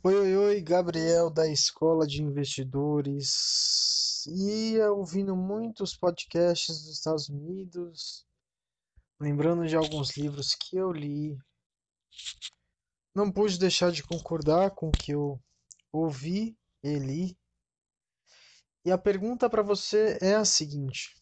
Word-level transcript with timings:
Oi, 0.00 0.14
oi, 0.14 0.36
oi, 0.36 0.62
Gabriel 0.62 1.28
da 1.28 1.48
Escola 1.48 2.06
de 2.06 2.22
Investidores. 2.22 4.24
Ia 4.28 4.92
ouvindo 4.92 5.34
muitos 5.34 5.96
podcasts 5.96 6.84
dos 6.84 6.92
Estados 6.92 7.28
Unidos, 7.28 8.24
lembrando 9.20 9.66
de 9.66 9.74
alguns 9.74 10.16
livros 10.16 10.54
que 10.54 10.76
eu 10.76 10.92
li. 10.92 11.36
Não 13.12 13.32
pude 13.32 13.58
deixar 13.58 13.90
de 13.90 14.04
concordar 14.04 14.70
com 14.70 14.88
o 14.88 14.92
que 14.92 15.10
eu 15.10 15.42
ouvi 15.90 16.56
e 16.80 16.96
li. 16.96 17.36
E 18.84 18.92
a 18.92 18.96
pergunta 18.96 19.50
para 19.50 19.64
você 19.64 20.16
é 20.22 20.36
a 20.36 20.44
seguinte: 20.44 21.20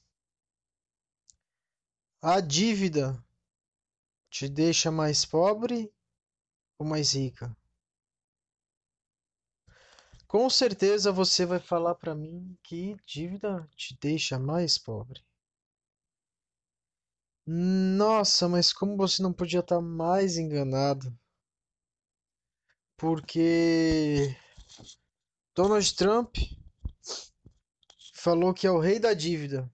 A 2.20 2.40
dívida 2.40 3.24
te 4.28 4.50
deixa 4.50 4.90
mais 4.90 5.24
pobre 5.24 5.90
ou 6.78 6.86
mais 6.86 7.14
rica? 7.14 7.56
Com 10.28 10.50
certeza 10.50 11.12
você 11.12 11.46
vai 11.46 11.60
falar 11.60 11.94
para 11.94 12.14
mim 12.14 12.58
que 12.62 12.96
dívida 13.06 13.68
te 13.76 13.96
deixa 14.00 14.38
mais 14.38 14.76
pobre. 14.76 15.24
Nossa, 17.46 18.48
mas 18.48 18.72
como 18.72 18.96
você 18.96 19.22
não 19.22 19.32
podia 19.32 19.60
estar 19.60 19.80
mais 19.80 20.36
enganado? 20.36 21.16
Porque 22.96 24.36
Donald 25.54 25.94
Trump 25.94 26.36
falou 28.14 28.52
que 28.52 28.66
é 28.66 28.70
o 28.70 28.80
rei 28.80 28.98
da 28.98 29.14
dívida. 29.14 29.72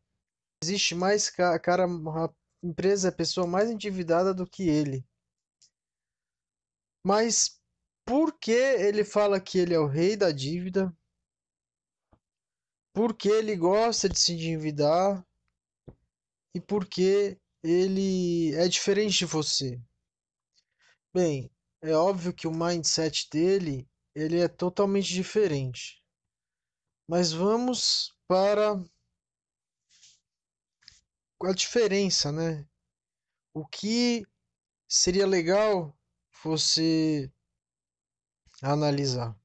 Existe 0.62 0.94
mais 0.94 1.30
cara, 1.30 1.86
a 1.86 2.30
empresa, 2.62 3.08
a 3.08 3.12
pessoa 3.12 3.46
mais 3.46 3.70
endividada 3.70 4.34
do 4.34 4.46
que 4.46 4.68
ele. 4.68 5.02
Mas 7.02 7.61
por 8.04 8.38
que 8.38 8.52
ele 8.52 9.04
fala 9.04 9.40
que 9.40 9.58
ele 9.58 9.74
é 9.74 9.78
o 9.78 9.86
rei 9.86 10.16
da 10.16 10.30
dívida? 10.30 10.94
Por 12.94 13.16
que 13.16 13.28
ele 13.28 13.56
gosta 13.56 14.08
de 14.08 14.18
se 14.18 14.32
endividar? 14.34 15.26
E 16.54 16.60
por 16.60 16.86
que 16.86 17.38
ele 17.62 18.54
é 18.54 18.68
diferente 18.68 19.18
de 19.18 19.24
você? 19.24 19.80
Bem, 21.14 21.50
é 21.80 21.94
óbvio 21.94 22.34
que 22.34 22.46
o 22.46 22.52
mindset 22.52 23.28
dele 23.30 23.88
ele 24.14 24.40
é 24.40 24.48
totalmente 24.48 25.12
diferente. 25.12 26.02
Mas 27.08 27.32
vamos 27.32 28.14
para 28.26 28.74
a 31.44 31.52
diferença, 31.52 32.30
né? 32.30 32.68
O 33.54 33.66
que 33.66 34.26
seria 34.88 35.26
legal 35.26 35.98
você 36.42 37.32
analisar. 38.70 39.36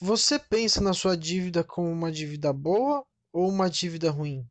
Você 0.00 0.38
pensa 0.38 0.80
na 0.80 0.94
sua 0.94 1.16
dívida 1.16 1.64
como 1.64 1.90
uma 1.90 2.12
dívida 2.12 2.52
boa 2.52 3.04
ou 3.32 3.48
uma 3.48 3.68
dívida 3.68 4.10
ruim? 4.10 4.48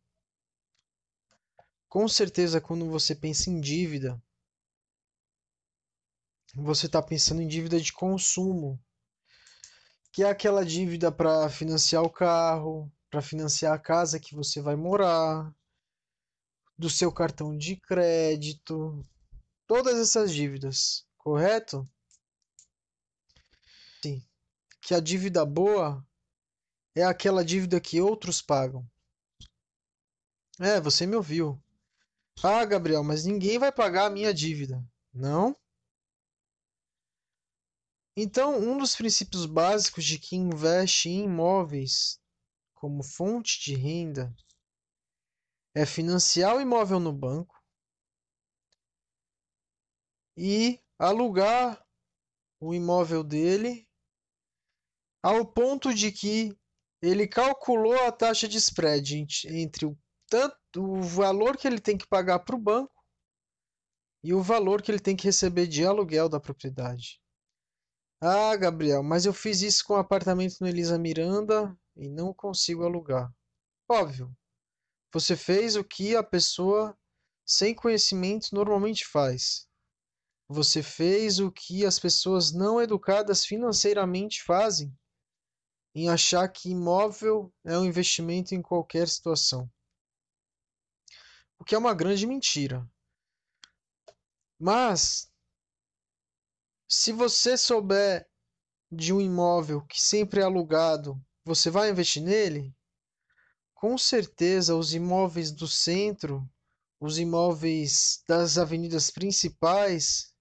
Com 1.87 2.05
certeza, 2.09 2.59
quando 2.59 2.89
você 2.89 3.15
pensa 3.15 3.49
em 3.49 3.61
dívida, 3.61 4.21
você 6.53 6.87
está 6.87 7.01
pensando 7.01 7.41
em 7.41 7.47
dívida 7.47 7.79
de 7.79 7.93
consumo, 7.93 8.77
que 10.11 10.23
é 10.23 10.29
aquela 10.29 10.65
dívida 10.65 11.09
para 11.11 11.49
financiar 11.49 12.03
o 12.03 12.09
carro, 12.09 12.91
para 13.09 13.21
financiar 13.21 13.73
a 13.73 13.79
casa 13.79 14.19
que 14.19 14.35
você 14.35 14.61
vai 14.61 14.75
morar, 14.75 15.55
do 16.77 16.89
seu 16.89 17.11
cartão 17.11 17.57
de 17.57 17.77
crédito, 17.77 19.01
todas 19.65 19.97
essas 19.97 20.33
dívidas, 20.33 21.07
correto? 21.17 21.87
Que 24.81 24.93
a 24.93 24.99
dívida 24.99 25.45
boa 25.45 26.05
é 26.95 27.03
aquela 27.03 27.43
dívida 27.43 27.79
que 27.79 28.01
outros 28.01 28.41
pagam. 28.41 28.85
É, 30.59 30.81
você 30.81 31.05
me 31.05 31.15
ouviu. 31.15 31.61
Ah, 32.43 32.65
Gabriel, 32.65 33.03
mas 33.03 33.25
ninguém 33.25 33.59
vai 33.59 33.71
pagar 33.71 34.05
a 34.05 34.09
minha 34.09 34.33
dívida. 34.33 34.83
Não? 35.13 35.55
Então, 38.15 38.57
um 38.57 38.77
dos 38.77 38.95
princípios 38.95 39.45
básicos 39.45 40.03
de 40.03 40.17
quem 40.17 40.49
investe 40.49 41.09
em 41.09 41.25
imóveis 41.25 42.19
como 42.73 43.03
fonte 43.03 43.59
de 43.59 43.75
renda 43.75 44.35
é 45.75 45.85
financiar 45.85 46.55
o 46.55 46.61
imóvel 46.61 46.99
no 46.99 47.13
banco 47.13 47.55
e 50.35 50.79
alugar 50.97 51.83
o 52.59 52.73
imóvel 52.73 53.23
dele 53.23 53.86
ao 55.23 55.45
ponto 55.45 55.93
de 55.93 56.11
que 56.11 56.57
ele 57.01 57.27
calculou 57.27 57.97
a 58.05 58.11
taxa 58.11 58.47
de 58.47 58.57
spread 58.57 59.27
entre 59.47 59.85
o, 59.85 59.97
tanto, 60.27 60.57
o 60.77 61.01
valor 61.01 61.57
que 61.57 61.67
ele 61.67 61.79
tem 61.79 61.97
que 61.97 62.07
pagar 62.07 62.39
para 62.39 62.55
o 62.55 62.59
banco 62.59 62.93
e 64.23 64.33
o 64.33 64.41
valor 64.41 64.81
que 64.81 64.91
ele 64.91 64.99
tem 64.99 65.15
que 65.15 65.25
receber 65.25 65.67
de 65.67 65.85
aluguel 65.85 66.27
da 66.27 66.39
propriedade. 66.39 67.21
Ah, 68.19 68.55
Gabriel, 68.55 69.03
mas 69.03 69.25
eu 69.25 69.33
fiz 69.33 69.61
isso 69.61 69.85
com 69.85 69.93
um 69.93 69.97
apartamento 69.97 70.57
no 70.59 70.67
Elisa 70.67 70.97
Miranda 70.97 71.77
e 71.95 72.09
não 72.09 72.33
consigo 72.33 72.83
alugar. 72.83 73.31
Óbvio, 73.87 74.35
você 75.13 75.35
fez 75.35 75.75
o 75.75 75.83
que 75.83 76.15
a 76.15 76.23
pessoa 76.23 76.97
sem 77.45 77.75
conhecimento 77.75 78.53
normalmente 78.53 79.05
faz. 79.05 79.67
Você 80.49 80.81
fez 80.81 81.39
o 81.39 81.51
que 81.51 81.85
as 81.85 81.99
pessoas 81.99 82.51
não 82.51 82.81
educadas 82.81 83.45
financeiramente 83.45 84.43
fazem 84.43 84.91
em 85.99 86.09
achar 86.09 86.47
que 86.47 86.69
imóvel 86.69 87.51
é 87.65 87.75
um 87.75 87.83
investimento 87.83 88.53
em 88.53 88.61
qualquer 88.61 89.07
situação. 89.07 89.67
O 91.57 91.63
que 91.65 91.73
é 91.73 91.77
uma 91.77 91.95
grande 91.95 92.27
mentira. 92.27 92.87
Mas, 94.59 95.27
se 96.87 97.11
você 97.11 97.57
souber 97.57 98.29
de 98.91 99.11
um 99.11 99.19
imóvel 99.19 99.81
que 99.87 99.99
sempre 99.99 100.39
é 100.39 100.43
alugado, 100.43 101.19
você 101.43 101.71
vai 101.71 101.89
investir 101.89 102.21
nele? 102.21 102.71
Com 103.73 103.97
certeza, 103.97 104.75
os 104.75 104.93
imóveis 104.93 105.51
do 105.51 105.67
centro, 105.67 106.47
os 106.99 107.17
imóveis 107.17 108.21
das 108.27 108.59
avenidas 108.59 109.09
principais, 109.09 110.31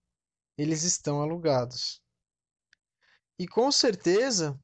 eles 0.59 0.83
estão 0.83 1.23
alugados. 1.23 2.03
E 3.39 3.49
com 3.49 3.73
certeza, 3.73 4.59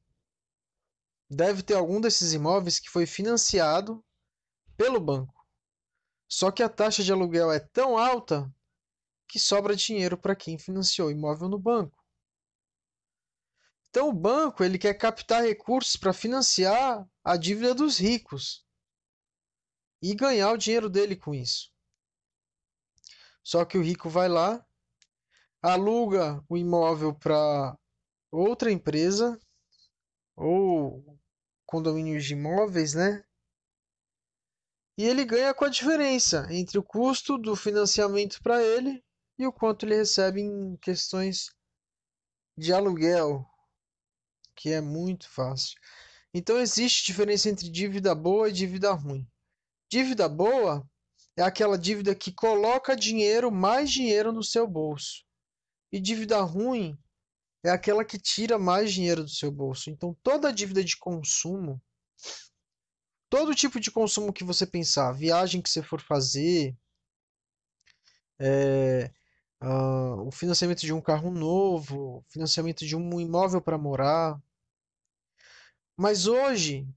deve 1.33 1.63
ter 1.63 1.75
algum 1.75 1.99
desses 1.99 2.33
imóveis 2.33 2.79
que 2.79 2.89
foi 2.89 3.05
financiado 3.05 4.03
pelo 4.77 4.99
banco. 4.99 5.33
Só 6.27 6.51
que 6.51 6.63
a 6.63 6.69
taxa 6.69 7.03
de 7.03 7.11
aluguel 7.11 7.51
é 7.51 7.59
tão 7.59 7.97
alta 7.97 8.51
que 9.27 9.39
sobra 9.39 9.75
dinheiro 9.75 10.17
para 10.17 10.35
quem 10.35 10.57
financiou 10.57 11.07
o 11.07 11.11
imóvel 11.11 11.49
no 11.49 11.59
banco. 11.59 11.97
Então 13.89 14.09
o 14.09 14.13
banco 14.13 14.63
ele 14.63 14.79
quer 14.79 14.95
captar 14.95 15.43
recursos 15.43 15.95
para 15.95 16.13
financiar 16.13 17.07
a 17.23 17.37
dívida 17.37 17.75
dos 17.75 17.99
ricos 17.99 18.65
e 20.01 20.15
ganhar 20.15 20.51
o 20.51 20.57
dinheiro 20.57 20.89
dele 20.89 21.15
com 21.15 21.33
isso. 21.33 21.71
Só 23.43 23.63
que 23.65 23.77
o 23.77 23.83
rico 23.83 24.09
vai 24.09 24.27
lá, 24.27 24.65
aluga 25.61 26.43
o 26.49 26.57
imóvel 26.57 27.13
para 27.13 27.77
outra 28.31 28.71
empresa 28.71 29.39
ou 30.35 31.19
condomínios 31.73 32.23
de 32.23 32.33
imóveis, 32.33 32.93
né? 32.93 33.25
E 34.95 35.05
ele 35.05 35.25
ganha 35.25 35.55
com 35.55 35.65
a 35.65 35.69
diferença 35.69 36.45
entre 36.51 36.77
o 36.77 36.83
custo 36.83 37.35
do 37.35 37.55
financiamento 37.55 38.39
para 38.43 38.61
ele 38.61 39.03
e 39.39 39.47
o 39.47 39.51
quanto 39.51 39.83
ele 39.83 39.95
recebe 39.95 40.39
em 40.39 40.77
questões 40.77 41.49
de 42.55 42.71
aluguel, 42.71 43.43
que 44.55 44.71
é 44.71 44.79
muito 44.79 45.27
fácil. 45.27 45.75
Então 46.31 46.59
existe 46.59 47.07
diferença 47.07 47.49
entre 47.49 47.67
dívida 47.67 48.13
boa 48.13 48.49
e 48.49 48.53
dívida 48.53 48.91
ruim. 48.91 49.27
Dívida 49.91 50.29
boa 50.29 50.87
é 51.35 51.41
aquela 51.41 51.75
dívida 51.75 52.13
que 52.13 52.31
coloca 52.31 52.95
dinheiro, 52.95 53.51
mais 53.51 53.89
dinheiro 53.89 54.31
no 54.31 54.43
seu 54.43 54.67
bolso. 54.67 55.25
E 55.91 55.99
dívida 55.99 56.39
ruim 56.41 56.95
é 57.63 57.69
aquela 57.69 58.03
que 58.03 58.19
tira 58.19 58.59
mais 58.59 58.91
dinheiro 58.93 59.23
do 59.23 59.29
seu 59.29 59.51
bolso. 59.51 59.89
Então, 59.89 60.15
toda 60.21 60.51
dívida 60.51 60.83
de 60.83 60.97
consumo, 60.97 61.81
todo 63.29 63.55
tipo 63.55 63.79
de 63.79 63.89
consumo 63.89 64.33
que 64.33 64.43
você 64.43 64.67
pensar, 64.67 65.11
viagem 65.13 65.61
que 65.61 65.69
você 65.69 65.81
for 65.81 66.01
fazer, 66.01 66.75
é, 68.39 69.11
uh, 69.63 70.27
o 70.27 70.31
financiamento 70.31 70.81
de 70.81 70.93
um 70.93 71.01
carro 71.01 71.31
novo, 71.31 72.25
financiamento 72.29 72.85
de 72.85 72.95
um 72.95 73.19
imóvel 73.19 73.61
para 73.61 73.77
morar. 73.77 74.41
Mas 75.95 76.27
hoje, 76.27 76.87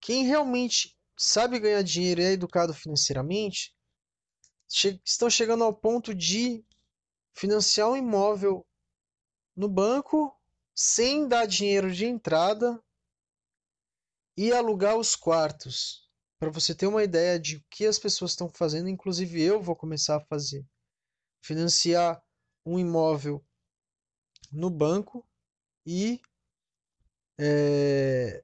quem 0.00 0.24
realmente 0.24 0.96
sabe 1.16 1.60
ganhar 1.60 1.82
dinheiro 1.82 2.22
e 2.22 2.24
é 2.24 2.32
educado 2.32 2.72
financeiramente, 2.72 3.74
che 4.70 5.00
estão 5.04 5.28
chegando 5.28 5.64
ao 5.64 5.74
ponto 5.74 6.14
de 6.14 6.64
financiar 7.34 7.90
um 7.90 7.96
imóvel 7.96 8.64
no 9.60 9.68
banco 9.68 10.34
sem 10.74 11.28
dar 11.28 11.44
dinheiro 11.44 11.92
de 11.92 12.06
entrada 12.06 12.82
e 14.34 14.50
alugar 14.50 14.96
os 14.96 15.14
quartos. 15.14 16.08
Para 16.40 16.48
você 16.48 16.74
ter 16.74 16.86
uma 16.86 17.04
ideia 17.04 17.38
de 17.38 17.58
o 17.58 17.64
que 17.68 17.84
as 17.84 17.98
pessoas 17.98 18.30
estão 18.30 18.48
fazendo, 18.48 18.88
inclusive 18.88 19.42
eu 19.42 19.60
vou 19.60 19.76
começar 19.76 20.16
a 20.16 20.24
fazer. 20.24 20.66
Financiar 21.44 22.24
um 22.64 22.78
imóvel 22.78 23.44
no 24.50 24.70
banco 24.70 25.28
e 25.86 26.22
é, 27.38 28.42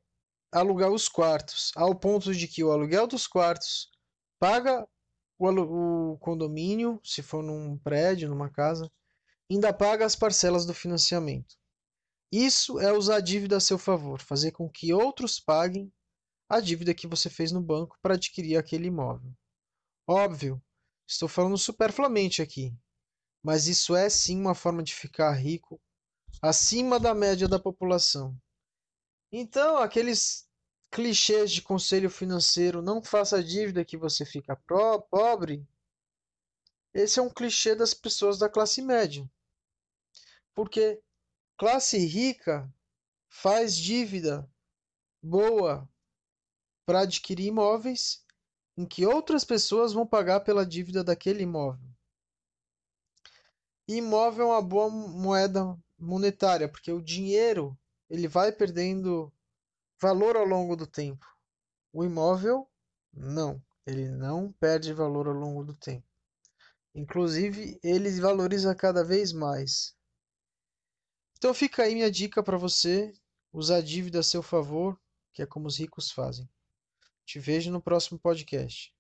alugar 0.53 0.91
os 0.91 1.09
quartos, 1.09 1.73
ao 1.75 1.95
ponto 1.99 2.35
de 2.35 2.47
que 2.47 2.63
o 2.63 2.71
aluguel 2.71 3.07
dos 3.07 3.27
quartos 3.27 3.91
paga 4.39 4.87
o, 5.39 6.13
o 6.13 6.19
condomínio, 6.19 7.01
se 7.03 7.23
for 7.23 7.43
num 7.43 7.79
prédio, 7.79 8.29
numa 8.29 8.51
casa, 8.51 8.91
ainda 9.51 9.73
paga 9.73 10.05
as 10.05 10.17
parcelas 10.17 10.67
do 10.67 10.75
financiamento. 10.75 11.57
Isso 12.33 12.81
é 12.81 12.93
usar 12.93 13.17
a 13.17 13.21
dívida 13.21 13.57
a 13.57 13.61
seu 13.61 13.79
favor, 13.79 14.21
fazer 14.21 14.51
com 14.53 14.69
que 14.69 14.93
outros 14.93 15.39
paguem 15.39 15.93
a 16.49 16.61
dívida 16.61 16.95
que 16.95 17.07
você 17.07 17.31
fez 17.31 17.53
no 17.53 17.61
banco 17.61 17.99
para 18.03 18.15
adquirir 18.15 18.57
aquele 18.57 18.87
imóvel. 18.89 19.33
Óbvio, 20.09 20.63
estou 21.07 21.29
falando 21.29 21.59
superfluamente 21.59 22.43
aqui, 22.43 22.75
mas 23.43 23.67
isso 23.67 23.95
é 23.95 24.09
sim 24.09 24.41
uma 24.41 24.55
forma 24.55 24.83
de 24.83 24.95
ficar 24.95 25.33
rico 25.33 25.81
acima 26.43 26.99
da 26.99 27.15
média 27.15 27.49
da 27.49 27.59
população. 27.59 28.37
Então, 29.33 29.79
aqueles 29.79 30.49
clichês 30.91 31.53
de 31.53 31.63
conselho 31.63 32.09
financeiro, 32.09 32.81
não 32.81 33.03
faça 33.03 33.43
dívida 33.43 33.85
que 33.85 33.97
você 33.97 34.25
fica 34.25 34.57
pobre, 35.11 35.67
esse 36.95 37.19
é 37.19 37.23
um 37.23 37.29
clichê 37.29 37.75
das 37.75 37.93
pessoas 37.93 38.39
da 38.39 38.49
classe 38.49 38.81
média. 38.81 39.29
Porque 40.57 41.03
classe 41.59 41.99
rica 41.99 42.73
faz 43.29 43.77
dívida 43.77 44.51
boa 45.23 45.87
para 46.87 47.01
adquirir 47.01 47.49
imóveis 47.49 48.25
em 48.75 48.87
que 48.87 49.05
outras 49.05 49.45
pessoas 49.45 49.93
vão 49.93 50.07
pagar 50.07 50.41
pela 50.41 50.65
dívida 50.65 51.05
daquele 51.05 51.43
imóvel. 51.43 51.87
Imóvel 53.87 54.47
é 54.47 54.53
uma 54.53 54.63
boa 54.63 54.89
moeda 54.89 55.79
monetária, 55.99 56.69
porque 56.69 56.91
o 56.91 57.03
dinheiro 57.03 57.79
ele 58.09 58.27
vai 58.27 58.51
perdendo 58.51 59.31
valor 60.01 60.37
ao 60.37 60.45
longo 60.45 60.75
do 60.75 60.87
tempo. 60.87 61.27
O 61.93 62.03
imóvel, 62.03 62.67
não. 63.13 63.63
Ele 63.87 64.09
não 64.09 64.53
perde 64.53 64.93
valor 64.93 65.29
ao 65.29 65.35
longo 65.35 65.63
do 65.65 65.75
tempo. 65.75 66.07
Inclusive, 66.95 67.79
ele 67.83 68.11
valoriza 68.21 68.75
cada 68.75 69.05
vez 69.05 69.33
mais. 69.33 69.96
Então 71.37 71.53
fica 71.53 71.83
aí 71.83 71.95
minha 71.95 72.11
dica 72.11 72.43
para 72.43 72.57
você 72.57 73.13
usar 73.53 73.77
a 73.77 73.81
dívida 73.83 74.21
a 74.21 74.23
seu 74.23 74.43
favor, 74.43 74.99
que 75.33 75.43
é 75.43 75.47
como 75.47 75.67
os 75.67 75.79
ricos 75.79 76.11
fazem. 76.11 76.49
Te 77.27 77.39
vejo 77.39 77.71
no 77.71 77.81
próximo 77.81 78.19
podcast. 78.19 78.96